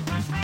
[0.00, 0.43] Bye.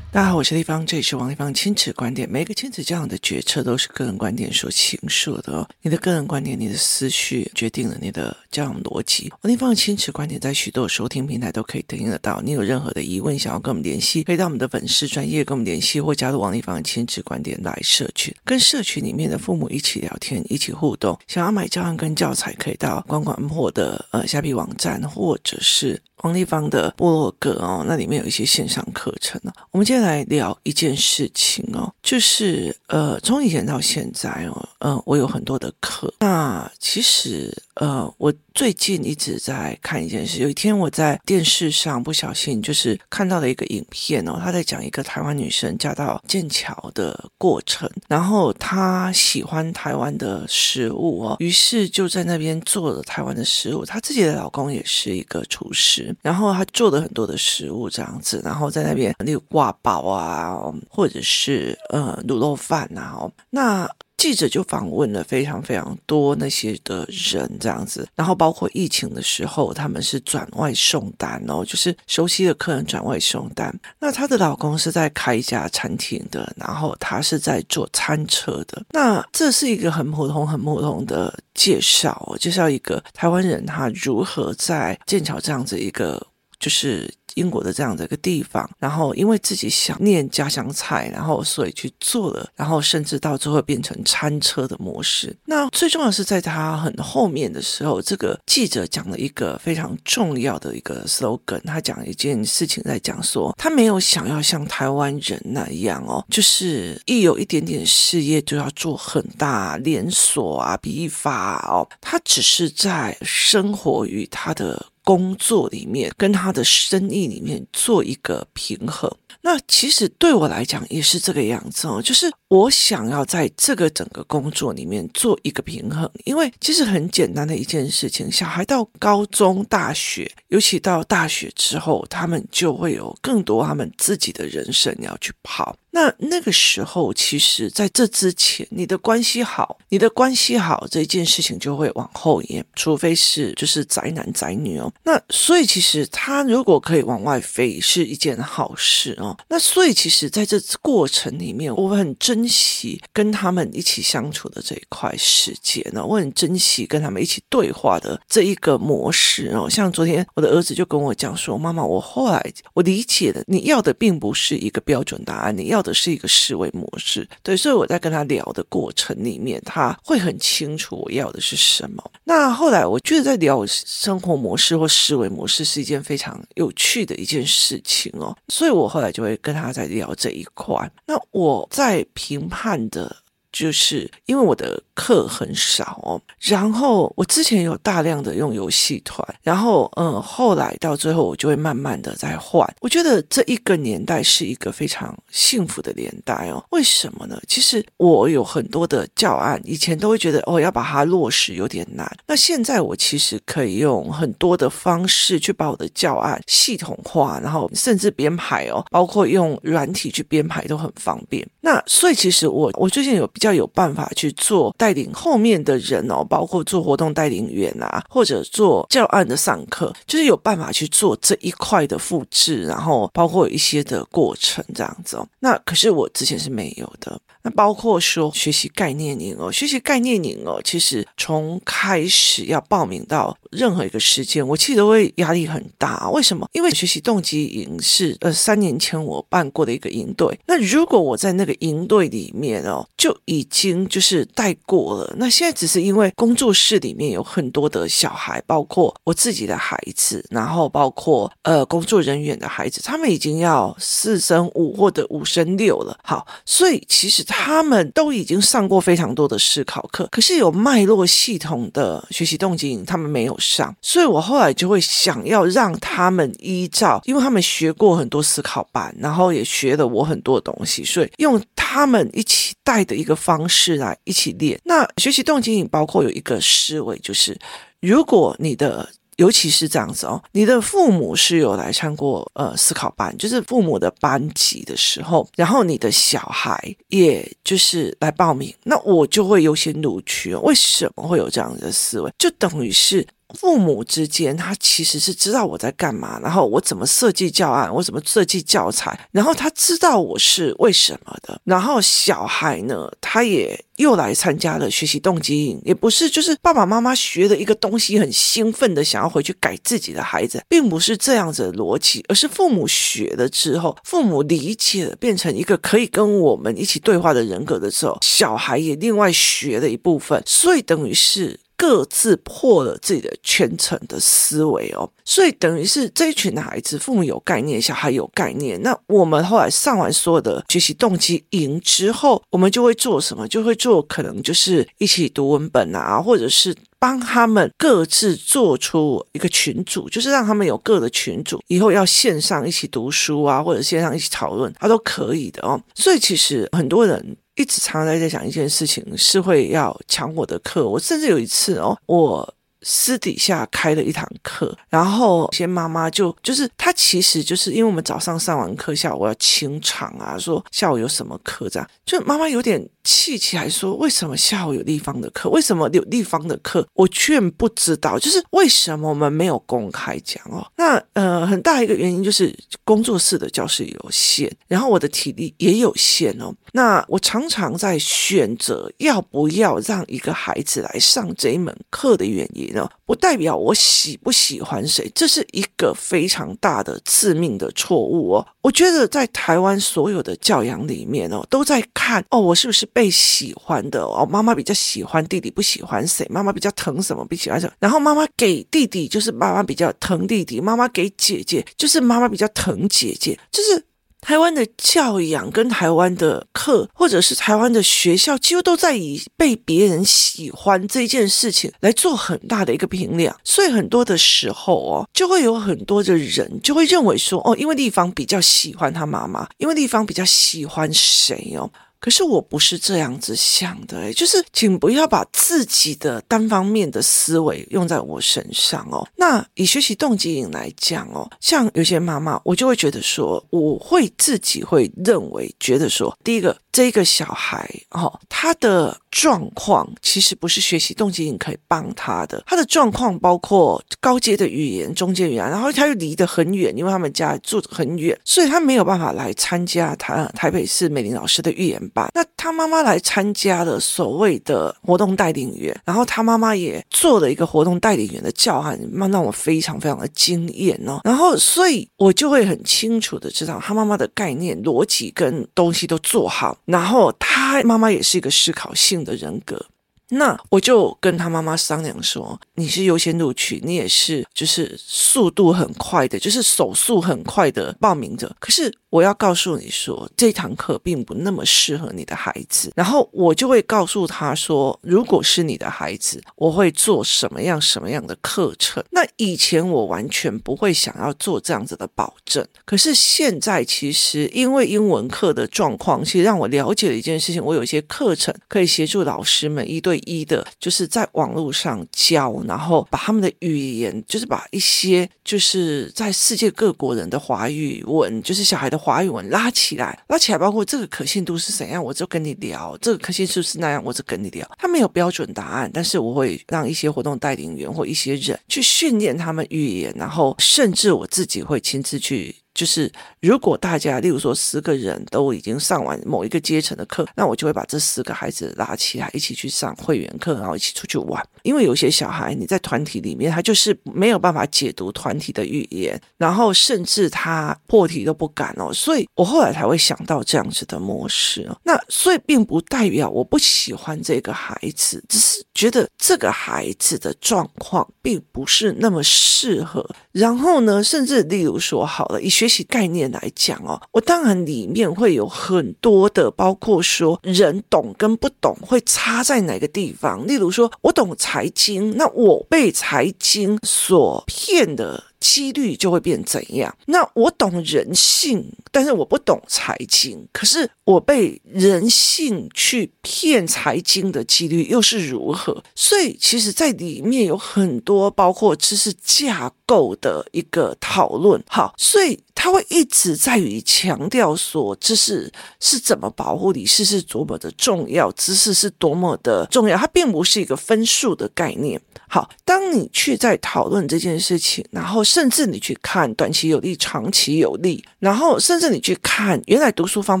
[0.12, 2.28] 大家好，我是丽芳，这里是王丽芳亲子观点。
[2.28, 5.66] 每一个亲子这样的决策都是个人观点所形塑的哦。
[5.80, 9.32] 你的个人观点、你的思绪决定了你的这样逻辑。
[9.40, 12.42] 王丽芳的亲子观点在许多收听平台都可以听得到。
[12.42, 21.18] 你有任何的疑问，想要跟我们联系，可以到我们的粉丝专业跟我们联系，或加入王丽芳的亲子观点来社群，跟社群里面的父母一起聊天、一起互动。
[21.26, 26.02] 想要买教案跟教材，可以到管管货的呃虾皮网站，或者是。
[26.22, 29.50] 王丽芳的部落格哦，那里面有一些线上课程呢。
[29.72, 36.12] 我们今天来聊一件事情哦，就是呃，从以前到现在哦，嗯，我有很多的课。
[36.20, 40.40] 那其实呃，我最近一直在看一件事。
[40.42, 53.86] 有一天我在电视上不小心就是看到了一个影片哦，他在讲一个台湾女生嫁到剑桥的过程，然后她喜欢台湾的食物哦，于是就在那边做了台湾的食物。
[53.86, 56.14] 她自己的老公也是一个厨师。
[56.20, 60.54] 然后他做了很多的食物这样子，然后在那边例如挂包啊，
[60.90, 63.88] 或者是呃卤肉饭啊，那。
[64.22, 73.76] 记者就访问了非常非常多那些的人，这样子，然后包括疫情的时候，他们是转外送单哦，就是熟悉的客人转外送单。
[73.98, 78.80] 那她的老公是在开一家餐厅的，然后他是在做餐车的。
[78.90, 86.24] 那这是一个很普通、很普通的介绍哦，介绍一个台湾人他如何在剑桥这样子一个
[86.60, 87.12] 就是。
[87.34, 95.34] 英国的这样的一个地方，然后因为自己想念家乡菜，然后所以去做了，然后甚至到最后变成餐车的模式。
[95.46, 114.86] 那最重要是在他很后面的时候，这个记者讲了一个非常重要的一个 slogan，他讲一件事情，在讲说他没有想要像台湾人那样哦，就是一有一点点事业就要做很大连锁啊、批发哦，他只是在生活于他的。
[115.04, 135.76] 工作里面跟他的生意里面做一个平衡，那其实对我来讲也是这个样子哦，就是我想要在这个整个工作里面做一个平衡，因为其实很简单的一件事情，小孩到高中、大学，尤其到大学之后，他们就会有更多他们自己的人生要去跑。
[135.94, 144.90] 那那个时候，其实在这之前，你的关系好，你的关系好，这件事情就会往后延，除非是就是宅男宅女哦。
[145.02, 149.36] 那所以其实他如果可以往外飞，是一件好事哦。
[149.50, 159.68] 那所以其实在这过程里面，我很珍惜跟他们一起相处的这一块时间呢，我很珍惜跟他们一起对话的这一个模式哦。
[159.68, 162.42] 像昨天我的儿子就跟我讲说：“妈妈，我后来
[162.72, 172.12] 我理解了，你要的并不是一个标准答案，你要。”的是一个思维模式，对，所以我在跟他聊的过程里面，他会很清楚我要的是什么。
[172.22, 180.90] 那后来我觉得在聊生活模式或思维模式是一件非常有趣的一件事情哦，所以我后来就会跟他在聊这一块。
[181.06, 183.21] 那我在评判的。
[183.52, 192.66] 就是因为我的课很少哦，然后我之前有大量的用游戏团，然后嗯，后来到最后我就会慢慢的在换。
[192.80, 196.64] 我觉得这一个年代是一个非常幸福的年代哦。
[196.70, 197.38] 为什么呢？
[197.46, 202.10] 其实我有很多的教案，以前都会觉得哦，要把它落实有点难。
[202.26, 211.46] 那现在我其实可以用很多的方式去把我的教案系统化，然后甚至编排哦，包括用软体去编排都很方便。
[211.60, 213.30] 那所以其实我我最近有。
[213.42, 225.26] 较有办法去做带领后面的人哦，包括做活动带领员啊，或者做教案的上课，就是有办法去做这一块的复制，然后包括一些的过程这样子哦。
[225.40, 227.20] 那可是我之前是没有的。
[227.44, 236.08] 那包括说学习概念营哦，学习概念营哦，其实从开始要报名到任何一个时间，我其实都会压力很大。
[236.10, 236.48] 为什么？
[236.52, 240.38] 因为学习动机营是呃三年前我办过的一个营队。
[240.46, 245.12] 那如果我在那个营队里面哦，就已经就是带过了。
[245.18, 255.98] 那现在只是因为工作室里面有很多的小孩，包括我自己的孩子，然后包括呃工作人员的孩子，他们已经要四升五或者五升六了。
[256.04, 257.24] 好，所以其实。
[257.32, 274.60] 他们都已经上过非常多的思考课，可是有脉络系统的学习动机，他们没有上，所以我后来就会想要让他们依照，因为他们学过很多思考班，然后也学了我很多东西，所以用他们一起带的一个方式来一起练。
[274.64, 277.36] 那学习动机包括有一个思维，就是
[277.80, 278.88] 如果你的。
[279.16, 290.40] 尤其是这样子哦，你的父母是有来上过呃思考班，就是父母的班级的时候，然后你的小孩也就是来报名，那我就会优先录取哦。
[290.40, 292.12] 为什么会有这样的思维？
[292.18, 293.06] 就等于是。
[293.38, 301.40] 父母之间，他其实是知道我在干嘛，然后我怎么设计教案，我怎么设计教材，然后他知道我是为什么的。
[301.44, 321.40] 然后小孩呢，他也又来参加了学习动机营，也不是就是爸爸妈妈学的一个东西很兴奋的想要回去改自己的孩子，并不是这样子的逻辑，而是父母学了之后，父母理解了，变成一个可以跟我们一起对话的人格的时候，小孩也另外学了一部分，所以等于是。
[321.62, 328.60] 各自破了自己的圈层的思维哦，所以等于是这一群的孩子，父母有概念，小孩有概念。
[328.62, 333.28] 那我们后来上完所有的学习动机营之后，我们就会做什么？
[333.28, 345.62] 就会做可能就是一起读文本啊，或者是帮他们各自做出一个群组，就是让他们有各的群组，以后要线上一起读书啊，或者线上一起讨论，他都可以的哦。
[345.76, 347.16] 所以其实很多人。
[347.34, 350.68] 一直常常在讲一件事情，是会要抢我的课。
[350.68, 362.68] 我甚至有一次哦，我私底下开了一堂课，然后有些妈妈就就是她其实就是因为我们早上上完课，下午要清场啊，说下午有什么课这样，就妈妈有点。
[362.84, 365.28] 气起来说：“为什么下午有地方的课？
[365.30, 366.66] 为什么有地方的课？
[366.74, 367.98] 我居然不知道。
[367.98, 370.46] 就是为什么我们没有公开讲哦？
[370.56, 372.34] 那呃，很大一个原因就是
[372.64, 376.34] 工作室的教室有限，然后我的体力也有限哦。
[376.52, 382.68] 那我常常在选择要不要让一个孩子来上这一门课的原因呢？
[382.84, 388.26] 不代表我喜不喜欢谁，这是一个非常大的致命的错误哦。
[388.42, 396.06] 我觉得在台湾所有的教养里面哦，都在看哦，我是不是？”被喜欢的哦，妈妈比较喜欢弟弟，不喜欢谁？
[396.10, 397.52] 妈妈比较疼什么，不喜欢什么？
[397.60, 403.18] 然后妈妈给弟弟，就是妈妈比较疼弟弟；妈妈给姐姐，就是妈妈比较疼姐姐。
[403.30, 403.64] 就是
[404.02, 413.16] 台湾的教养跟台湾的课，或者是台湾的学校，几乎都在以被别人喜欢这件事情来做很大的一个评量。
[413.22, 421.48] 所以很多的时候哦，就会有很多的人就会认为说，哦，因为地方比较喜欢他妈妈，因为地方比较喜欢谁哦。
[421.82, 428.86] 可是我不是这样子想的，欸，就是请不要把自己的单方面的思维用在我身上哦。
[428.94, 436.38] 那以学习动机营来讲哦，像有些妈妈，我就会觉得说，我会自己会认为觉得说，第一个。
[436.52, 442.22] 这个小孩哦，他的状况其实不是学习动机营可以帮他的。
[442.26, 451.90] 他的状况包括高阶的语言、中阶语言，然后他又离得很远，因为他们家住得很远，所以他没有办法来参加他台北市美玲老师的语言班。
[451.94, 460.82] 那他妈妈来参加了所谓的活动带领员，然后他妈妈也做了一个活动带领员的教案，让让我非常非常的惊艳哦。
[460.84, 466.36] 然后，所以我就会很清楚的知道他妈妈的概念、逻辑跟东西都做好。
[466.44, 469.46] 然后他妈妈也是一个思考性的人格，
[469.90, 478.52] 那我就跟他妈妈商量说，你是优先录取，你也是就是速度很快的，就是手速很快的报名者，可是。
[478.72, 482.50] 我要告诉你说，这堂课并不那么适合你的孩子。
[482.56, 488.64] 然后我就会告诉他说，如果是你的孩子，我会做什么样什么样的课程。
[488.70, 492.26] 那以前我完全不会想要做这样子的保证。
[492.46, 497.22] 可是现在，其实因为英文课的状况，其实让我了解了一件事情。
[497.22, 508.61] 我有一些课程可以协助老师们一对一的，就是在网络上教，然后把他们的语言，就是把一些就是在世界各国人的华语文，就是小孩的。
[508.62, 514.24] 华语文拉起来，拉起来，包括这个可信度是怎样，我就跟你聊；这个可信度是那样，我就跟你聊。
[514.38, 522.14] 他没有标准答案，但是我会让一些活动带领员或一些人去训练他们语言，然后甚至我自己会亲自去。
[522.34, 522.70] 就是
[523.00, 531.02] 如果大家，例如说十个人都已经上完某一个阶层的课，那我就会把这十个孩子拉起来，一起去上会员课，然后一起出去玩。
[531.22, 538.52] 因为有些小孩你在团体里面，他就是没有办法解读团体的语言，然后甚至他破题都不敢哦。
[538.52, 541.28] 所以我后来才会想到这样子的模式。
[541.44, 549.68] 那所以并不代表我不喜欢这个孩子，只是觉得这个孩子的状况并不是那么适合。
[549.92, 560.06] 然后呢，甚至例如说好了，一学学习概念来讲哦，我当然里面会有很多的，包括说人懂跟不懂会差在哪个地方。
[560.06, 564.84] 例如说，我懂财经，那我被财经所骗的。
[565.02, 566.56] 几率就会变怎样？
[566.66, 570.06] 那我懂人性，但是我不懂财经。
[570.12, 575.42] 可是我被人性去骗财经的几率又是如何？
[575.56, 581.20] 所以其实，在里面有很多包括知识架构的一个讨论。
[581.26, 581.98] 好，所以。
[582.22, 589.58] 他会一直在于强调说，知识是怎么保护你，知识是多么的重要，知识是多么的重要。
[589.58, 591.60] 它并不是一个分数的概念。
[591.88, 600.00] 好，当你去在讨论这件事情，然后甚至你去看短期有利，长期有利，然后甚至你去看，原来读书方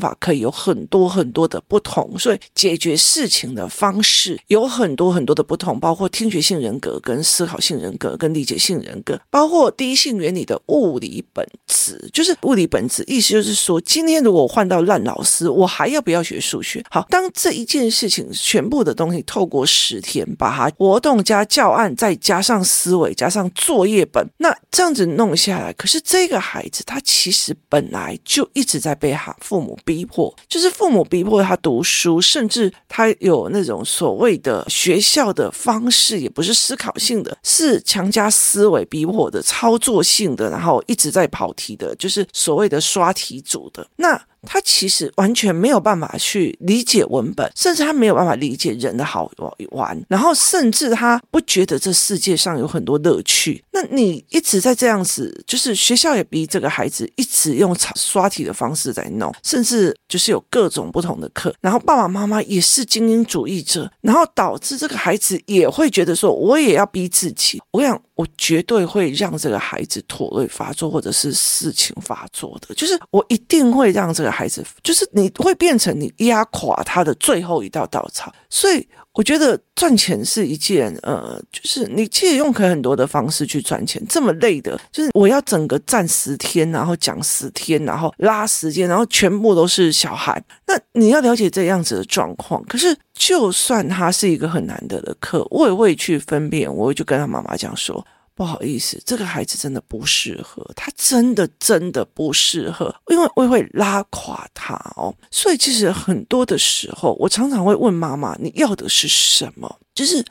[0.00, 16.84] 法可以有很多很多的不同，所以解决事情的方式有很多很多的不同，包括听觉性人格、跟思考性人格、跟理解性人格，包括第一性原理的物理本质，就是物理本质，意思就是说，今天如果我换到烂老师，我还要不要学数学？
[16.90, 21.94] 好，当这一件事情全部的东西透过十天把它活动加教案。
[21.96, 44.20] 再加上思维，加上作业本，那这样子弄下来，可是这个孩子他其实本来就一直在被他父母逼迫，就是父母逼迫他读书，甚至他有那种所谓的学校的方式，也不是思考性的，是强加思维逼迫的操作性的，然后一直在跑题的，就是所谓的刷题组的那。
[44.46, 49.30] 他其实完全没有办法去理解文本，甚至他没有办法理解人的好
[49.70, 53.62] 玩，然后甚至他不觉得这世界上有很多乐趣。
[53.70, 67.62] 那你一直在这样子，就是学校也逼这个孩子一直用刷题的方式在弄，甚至就是有各种不同的课，然后爸爸妈妈也是精英主义者，然后导致这个孩子也会觉得说，我也要逼自己。
[67.70, 74.31] 我想，我绝对会让这个孩子妥瑞发作，或者是事情发作的，就是我一定会让这个。
[74.32, 92.64] 孩子就是你会变成你压垮他的最后一道稻草，所以我觉得赚钱是一件呃，就是你其实用可以很多的方式去赚钱，这么累的，就是我要整个站十天，然后讲十天，然后拉时间，然后全部都是小孩，那你要了解这样子的状况。
[92.64, 98.04] 可是就算他是一个很难得的课，我也会去分辨，我会去跟他妈妈讲说。
[98.34, 105.14] 不好意思，这个孩子真的不适合，他真的真的不适合，因为我会拉垮他哦。
[105.30, 109.78] 所以其实很多的时候，我常常会问妈妈：“你要的是什么？
[109.94, 110.24] 就是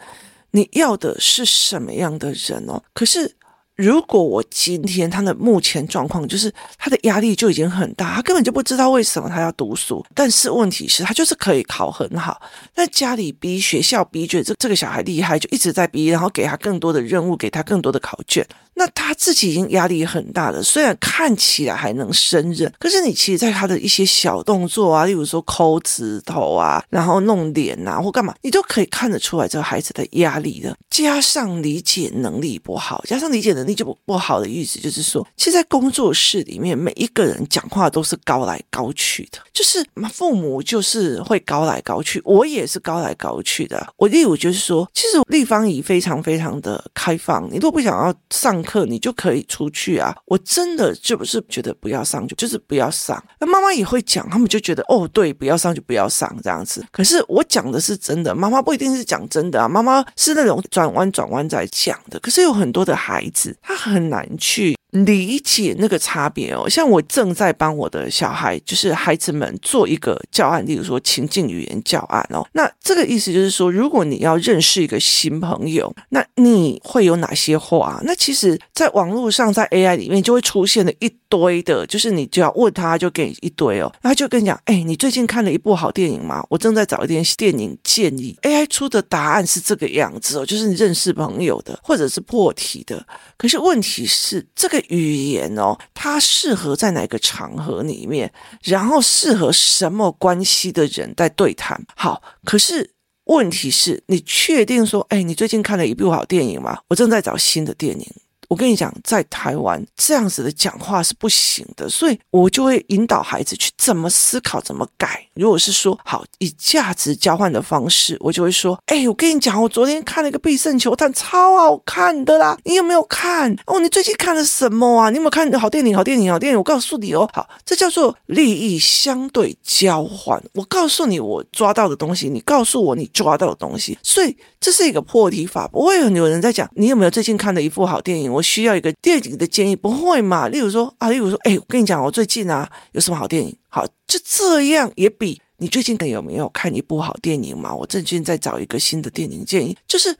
[0.52, 3.36] 你要的是什么样的人哦？”可是。
[3.76, 12.42] 如果我今天他的目前状况就是他的压力就已经很大，他根本就不知道为什么他要读书，但是问题是，他就是可以考很好，
[12.76, 18.46] 那家里逼，学校逼，觉得这这个小孩厉害，就一直在逼，然后给他更多的任务，给他更多的考卷。
[18.74, 30.76] 那他自己已经压力很大了，虽然看起来还能胜任，可是你其实在他的一些小动作啊，例如说抠指头啊，然后弄脸啊，或干嘛，你都可以看得出来这个孩子的压力的。
[30.90, 43.86] 加上理解能力不好，加上理解能力就不不好的意思就是说，其实在工作室里面，每一个人讲话都是高来高去的，就是父母就是会高来高去，我也是高来高去的。
[43.98, 48.62] 我例如就是说，其实立方体非常非常的开放，你如果不想要上。
[48.62, 50.16] 课你就可以出去啊！
[50.26, 53.22] 我真的就不是觉得不要上就就是不要上。
[53.40, 56.86] 那妈妈也会讲，他们就觉得哦，对，不要上就不要上这样子。
[56.92, 59.68] 可是我讲的是真的，妈妈不一定是讲真的啊。
[59.68, 62.20] 妈妈是那种转弯转弯在讲的。
[62.20, 64.76] 可是有很多的孩子，他很难去。
[64.92, 72.46] 理解那个差别哦，像我正在帮我的小孩，就是孩子们做一个教案，例如说情境语言教案哦。
[72.52, 78.02] 那这个意思就是说，如果你要认识一个新朋友，那你会有哪些话？
[78.04, 86.44] 那其实，在网络上，在 AI 里面就会出现了一堆的，就是你就要问他，就给你一堆哦，他就跟你讲，哎，你最近看了一部好电影吗？
[86.50, 88.38] 我正在找一点电影建议。
[88.42, 93.02] AI 出的答案是这个样子哦，就是你认识朋友的，或者是破题的。
[93.38, 94.81] 可是问题是这个。
[94.90, 98.32] 语言哦，它适合在哪个场合里面，
[98.64, 101.82] 然后适合什么关系的人在对谈。
[101.96, 102.92] 好，可是
[103.26, 106.80] 问题是你确定说，哎，你最近看了一部好电影吗？
[106.90, 108.08] 我正在找新的电影。
[108.52, 115.26] 我跟你讲，在台湾这样子的讲话是不行的，所以我就会引导孩子去怎么思考，怎么改。
[115.36, 123.56] 如果是说好以价值交换的方式，我就会说：哎，我跟你讲，我昨天看了一个必胜球探，超好看的啦，你有没有看？
[123.68, 125.10] 哦，你最近看了什么啊？
[125.10, 125.96] 你有没有看好电影？
[125.96, 126.58] 好电影，好电影！
[126.58, 130.44] 我告诉你哦，好，这叫做利益相对交换。
[130.56, 135.70] 我告诉你我抓到的东西，你告诉我你抓到的东西，所以这是一个破题法。
[135.70, 138.30] 不会有人在讲你有没有最近看的一部好电影？
[138.30, 138.41] 我。
[138.42, 140.48] 需要一个电影的建议，不会嘛？
[140.48, 143.56] 例如说啊，例如说，哎，我跟你讲，我最近啊有什么好电影？
[143.70, 147.74] 好，就这样也比你最近有没有看一部好电影嘛？
[147.74, 150.16] 我最近在找一个新的电影建议，就是。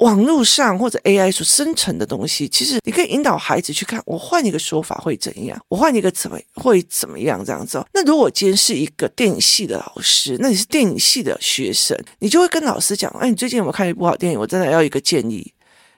[0.00, 4.02] 网络上或者 AI 所生成的东西，其实你可以引导孩子去看。
[4.06, 5.62] 我换一个说法会怎样？
[5.68, 7.44] 我换一个怎么会怎么样？
[7.44, 7.84] 这样子。
[7.92, 14.40] 那如果今天是一个电影系的老师，那你是电影系的学生，你就会跟老师讲：哎，你最近有没有看一部好电影？
[14.40, 15.52] 我真的要一个建议。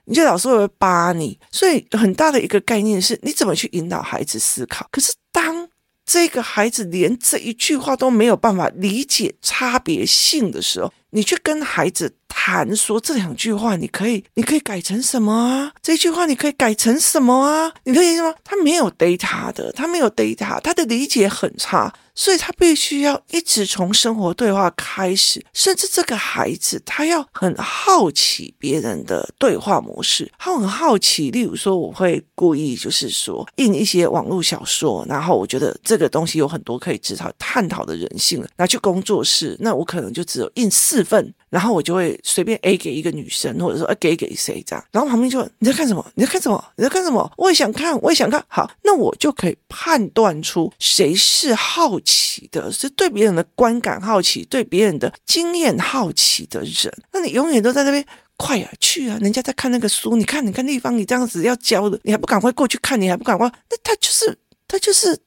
[0.05, 1.39] 你觉得老师会不会扒你？
[1.51, 4.89] 所以很大的一个概念是你怎么去引导孩子思考。
[4.91, 5.69] 可是当
[6.05, 15.73] 这个孩子连这一句话都没有办法理解差别性的时候，你去跟孩子谈说这两句话，你可以，你可以改成什么啊？
[15.83, 17.73] 这句话你可以改成什么啊？
[17.85, 18.35] 你可以什么？
[18.43, 21.93] 他没有 data 的，他没有 data，他的理解很差。
[22.15, 31.31] 所以他必须要一直从生活对话开始，甚至这个孩子他要很好奇别人的对话模式，他很好奇。
[31.31, 41.33] 例如说，我会故意就是说印一些网络小说，然后我觉得这个东西有很多可以知道探讨的人性，拿去工作室，那我可能就只有印四份。
[41.51, 44.85] 然后我就会随便 A 给一个女生，或者说 A 给给谁这样。
[44.91, 46.05] 然后旁边就问你在看什么？
[46.15, 46.65] 你在看什么？
[46.77, 47.31] 你在看什么？
[47.37, 48.43] 我也想看，我也想看。
[48.49, 56.93] 好，那我就可以判断出谁是好奇的，是对别人的观感好奇，对别人的经验好奇的人。
[57.13, 58.03] 那你永远都在那边
[58.39, 63.47] 快啊去啊，人家在看那个书，你看你看立方，你这样子要教的，你还不赶快过去看，你还不赶快？
[63.69, 65.19] 那他就是他就是。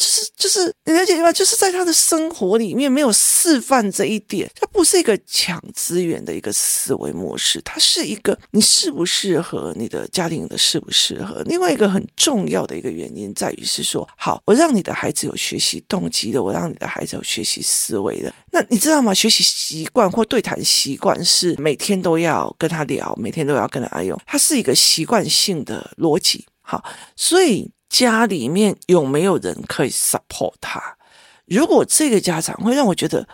[0.00, 1.30] 就是就是，你了解吗？
[1.30, 11.42] 就是在他的生活里面没有示范这一点，它不是一个抢资源的一个思维模式，它是一个你适不适合你的家庭的适不适合。
[11.44, 18.32] 另外一个很重要的一个原因在于是说，好，我让你的孩子有学习动机的，我让你的孩子有学习思维的。
[18.50, 19.12] 那你知道吗？
[19.12, 26.46] 学习习惯或对谈习惯是每天都要跟他聊，每天都要跟他用，它是一个习惯性的逻辑。
[26.62, 26.82] 好，
[27.14, 27.70] 所以。
[27.90, 30.96] 家里面有没有人可以 support 他？
[31.44, 33.28] 如果这个家长会让我觉得。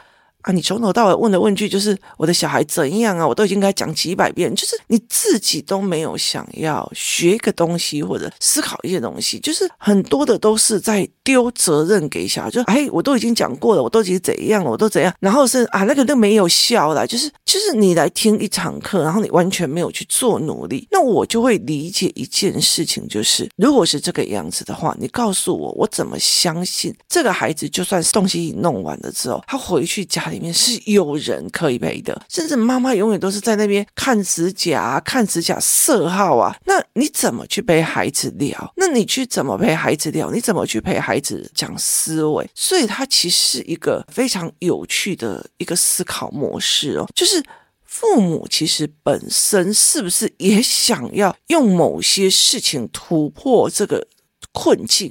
[0.46, 0.52] 啊！
[0.52, 3.26] 你从头到尾问的问句就是我的小孩怎样啊？
[3.26, 30.35] 我都已经跟他讲几百遍，就是你自己都没有想要学一个东西或者思考一些东西，就是很多的都是在丢责任给小孩，就哎，我都已经讲过了，我都已经怎样了，我都怎样，然后是啊，那个都没有效了，就是就是你来听一场课，然后你完全没有去做努力，那我就会理解一件事情，就是如果是这个样子的话，你告诉我，我怎么相信这个孩子就算是东西弄完了之后，他回去家里。
[30.36, 36.54] 里面是有人可以陪的，甚至妈妈永远都是在那边看指甲、看指甲色号啊。
[36.66, 38.72] 那你怎么去陪孩子聊？
[38.76, 40.30] 那你去怎么陪孩子聊？
[40.30, 42.46] 你怎么去陪孩子讲思维？
[42.54, 47.08] 所以它其实是一个非常有趣的一个思考模式哦。
[47.14, 47.42] 就是
[47.84, 54.06] 父母其实本身是不是也想要用某些事情突破这个
[54.52, 55.10] 困境？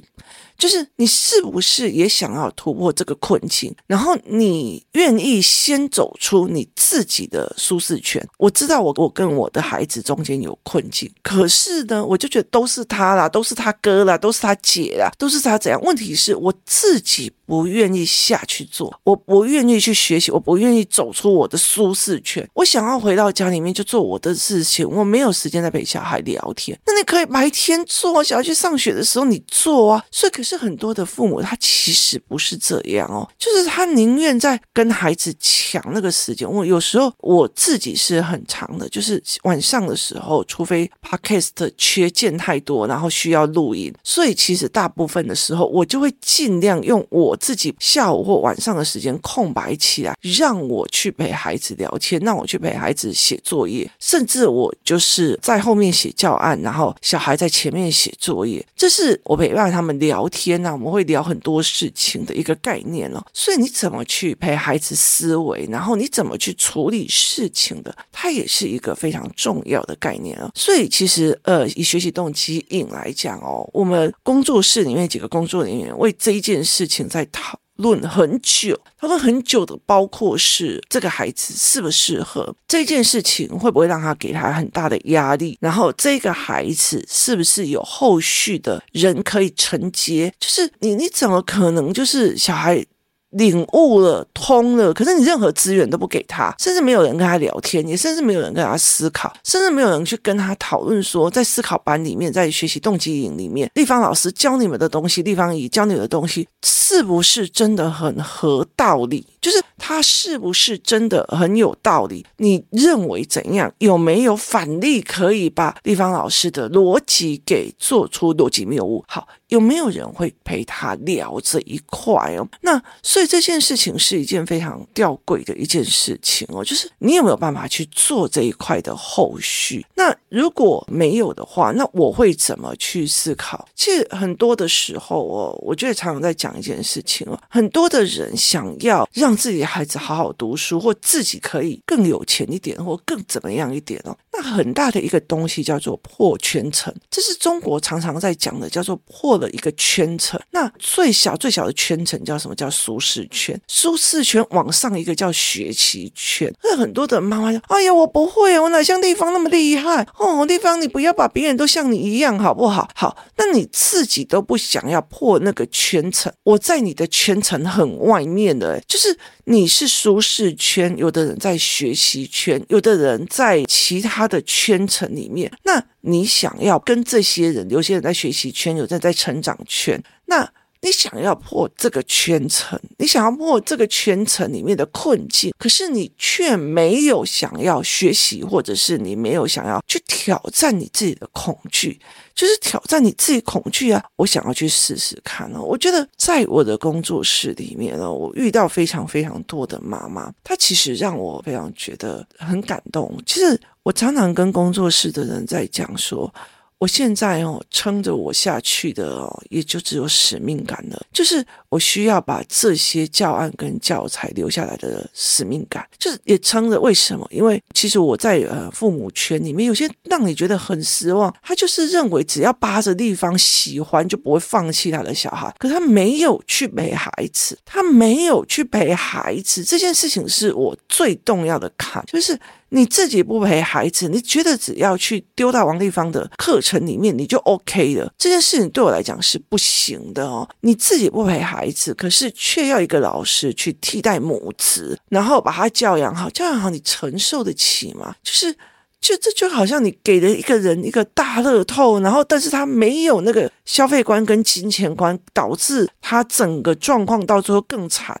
[0.58, 3.74] 就是你是不是也想要突破这个困境？
[3.86, 8.26] 然后你愿意先走出你自己的舒适圈？
[8.38, 15.80] 我知道我我跟我的孩子中间有困境，可是呢，我就觉得都是他啦，都是他哥啦，都是他姐啦，都是他怎样？
[15.82, 17.32] 问题是我自己。
[17.46, 22.46] 不愿意下去做，我不愿意去学习，我不愿意走出我的舒适圈。
[22.54, 26.76] 我想要回到家里面就做我的事情，我没有时间再陪小孩聊天。
[26.84, 30.04] 那你可以白天做，小孩去上学的时候你做啊。
[30.10, 36.50] 所以，可是很多的父母他其实不是这样哦，就是他宁愿在跟孩子抢那个时间。
[36.50, 47.35] 我有时候我自己是很长的，就是晚上的时候，除非 podcast 缺件太多，然后需要录音，所以其实大部分的时候我就会尽量用我。
[47.36, 63.22] 自己下午或晚上的时间空白起来，让我去陪孩子聊天，让我去陪孩子写作业，甚至我就是在后面写教案，然后小孩在前面写作业，这是我陪伴他们聊天呐、啊，我们会聊很多事情的一个概念哦。
[63.34, 70.50] 所以你怎么去陪孩子思维，然后你怎么去处理事情的，它也是一个非常重要的概念哦。
[70.54, 77.25] 所以其实呃，以学习动机引来讲哦，我们工作室里面几个工作人员为这一件事情在。
[77.26, 85.58] 讨论很久，讨论很久的，包括是这个孩子适不适合这件事情，会不会让他给他很大的压力？
[85.60, 90.32] 然后这个孩子是不是有后续的人可以承接？
[90.40, 92.84] 就是你，你怎么可能就是小孩？
[93.30, 109.26] 领悟了，通了，可是你任何资源都不给他，甚至没有人跟他聊天，也甚至没有人跟他思考，甚至没有人去跟他讨论说，在思考班里面，在学习动机营里面，立方老师教你们的东西，立方乙教你们的东西，是不是真的很合道理？
[109.46, 112.26] 就是他是不是真的很有道理？
[112.38, 113.72] 你认为怎样？
[113.78, 119.04] 有没有反例可以把立方老师的逻辑给做出逻辑谬误？
[119.06, 119.28] 好。
[119.50, 122.44] 有没有人会陪他聊这一块哦？
[122.62, 129.86] 那所以这件事情是一件非常吊诡的一件事情哦，就是你有没有办法去做这一块的后续？
[129.94, 133.68] 那如果没有的话，那我会怎么去思考？
[133.76, 144.16] 其实很多的时候哦，我觉得常常在讲一件事情哦，很多的人想要让自己的孩子好好读书，或自己可以更有钱一点，或更怎么样一点哦。
[144.32, 150.40] 那很大的一个东西叫做破圈层，这是中国常常在讲的，叫做破了一个圈层。
[150.50, 152.54] 那最小最小的圈层叫什么？
[152.54, 153.60] 叫舒适圈。
[153.68, 156.52] 舒适圈往上一个叫学习圈。
[156.62, 160.46] 那很多的妈妈说：“哎呀，我不会，我哪像地方那么厉害哦？
[160.46, 162.88] 地方你不要把别人都像你一样，好不好？
[162.94, 174.26] 好，那你自己都不想要破那个圈层，我在你的圈层很外面的，就是你是舒适圈，有的人在学习圈，有的人在其他。
[174.26, 180.50] 的圈层里面，那你想要跟这些人，有些人在学习圈，有人在成长圈，那
[180.86, 191.98] 你想要破这个圈层，你想要破这个圈层里面的困境，可是你却没有想要学习，或者是你没有想要去挑战你自己的恐惧。
[192.36, 194.04] 就是挑战你自己恐惧啊！
[194.14, 195.62] 我想要去试试看哦。
[195.62, 203.12] 我觉得在我的工作室里面呢，我遇到非常非常多的妈妈，她其实让我非常觉得很感动。
[203.26, 206.32] 其实我常常跟工作室的人在讲说。
[206.78, 211.06] 我现在哦，撑着我下去的哦，也就只有使命感了。
[211.10, 216.78] 就是我需要把这些教案跟教材留下来的使命感，就是也撑着。
[216.78, 217.26] 为什么？
[217.30, 221.34] 因为其实我在呃父母圈里面，有些让你觉得很失望。
[221.42, 225.50] 他就是认为只要扒着地方喜欢，就不会放弃他的小孩。
[225.58, 232.38] 可他没有去陪孩子，他没有去陪孩子，这件事情是我最重要的看，就是。
[232.70, 238.12] 你自己不陪孩子，你觉得只要去丢到王丽芳的课程里面，你就 OK 了？
[238.18, 240.48] 这件事情对我来讲是不行的哦。
[240.62, 248.16] 你自己不陪孩子，可是却要一个老师去替代母职，然后把他教养好，教养好你承受得起吗？
[248.22, 248.52] 就是，
[249.00, 258.20] 就这就好像你给了一个人一个大乐透，然后但是他没有那个消费观跟金钱观，导致他整个状况到最后更惨。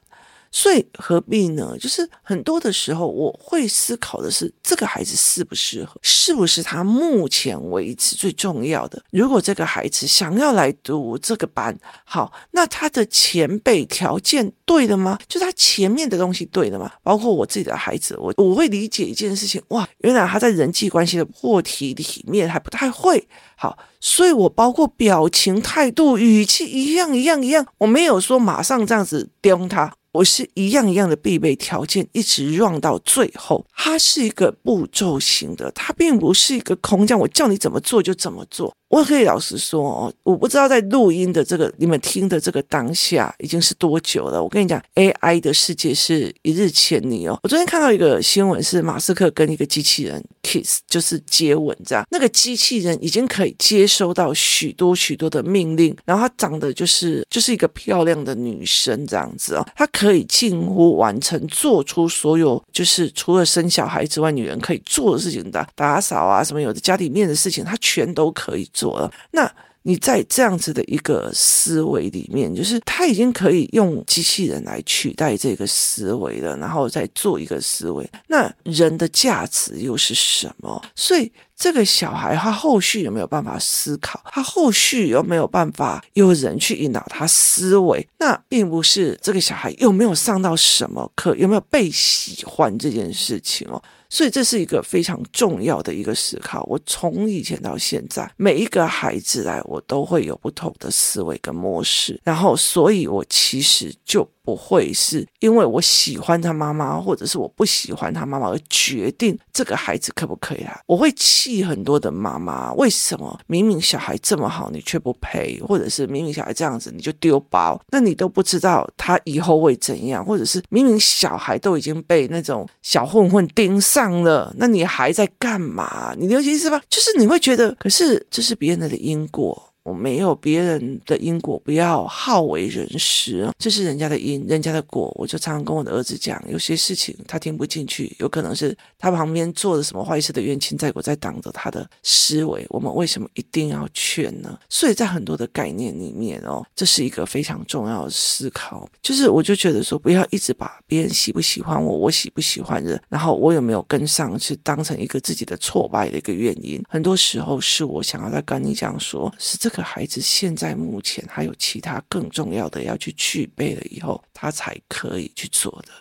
[0.56, 1.76] 所以何必呢？
[1.78, 9.02] 就是很多的时候，我会思考的是，这个孩子适不适合，是不是他目前为止最重要的？
[9.10, 15.18] 如果这个孩子想要来读这个班，好，那他的前辈条件对的吗？
[15.28, 16.90] 就他前面的东西对的吗？
[17.02, 23.28] 包括我自己的孩子，我我会理解一件事情，哇，原来他在人际关系的破题里面还不太会。
[23.58, 29.92] 好，所以我包括表情、态度、语气一样一样一样，我没有说马上这样子刁他。
[30.16, 33.64] 我是一样一样的必备条件，一直 run 到最后。
[33.74, 38.74] 它是一个步骤型的，它并不是一个空降，我叫你怎么做就怎么做。
[38.88, 44.40] 我可以老实说哦，我不知道在录音的这个你们听的这个当下已经是多久了。
[44.42, 47.38] 我跟你讲，AI 的世界是一日千里哦。
[47.42, 52.06] 我昨天看到一个新闻，是马斯克跟一个机器人 kiss，就是接吻这样。
[52.10, 59.66] 那个机器人已经可以接收到许多许多的命令，然后她长得就是就是一个漂亮的女生这样子哦。
[59.74, 68.70] 她可可以近乎完成做出所有就是除了生小孩之外，女人可以做的事情的，打扫啊什么有的家里面的事情，她全都可以。
[68.72, 69.50] 做了，那
[69.86, 78.04] 你在这样子的一个思维里面，就是他已经可以用机器人来取代这个思维了，然后再做一个思维。
[78.26, 80.82] 那人的价值又是什么？
[80.96, 84.20] 所以这个小孩他后续有没有办法思考？
[84.32, 88.04] 他后续有没有办法有人去引导他思维？
[88.18, 93.80] 那并不是这个小孩有没有上到什么课，有没有被喜欢这件事情哦。
[94.16, 96.64] 所以这是一个非常重要的一个思考。
[96.64, 102.18] 我从以前到现在，每一个孩子来，我都会有不同的思维跟模式。
[102.24, 104.26] 然后，所以我其实就。
[104.46, 110.78] 不会是因为我喜欢他妈妈，或者是我不喜欢他妈妈而决定这个孩子可不可以啊？
[110.86, 115.60] 我会气很多的妈妈，为什么明明小孩这么好，你却不陪？
[115.62, 117.80] 或者是明明小孩这样子，你就丢包？
[117.90, 120.24] 那你都不知道他以后会怎样？
[120.24, 126.14] 或者是明明小孩都已经被那种小混混盯上了，那你还在干嘛？
[126.16, 126.80] 你了解意思吧？
[126.88, 129.60] 就是你会觉得，可是这是别人的因果。
[129.86, 135.12] 我没有别人的因果，不要好为人师，这是人家的因，人家的果。
[135.14, 142.66] 我就常常跟我的儿子讲，有些事情他听不进去，有可能是他旁边做了什么坏事的冤亲债主在挡着他的思维。
[142.68, 144.58] 我们为什么一定要劝呢？
[144.68, 148.88] 所以在很多的概念里面哦，这是一个非常重要的思考。
[149.00, 156.82] 就是我就觉得说，不要一直把别人喜不喜欢我，我喜不喜欢人，然后我有没有跟上，去当成一个自己的挫败的一个原因。
[156.88, 159.75] 很多时候是我想要在跟你讲说，是这个。
[159.76, 165.92] 个孩子现在目前还有其他更重要的要去具备了以后，他才可以去做的，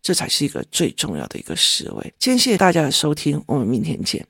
[0.00, 2.14] 这才是一个最重要的一个思维。
[2.20, 4.24] 今天谢谢大家的收听，我们明天见。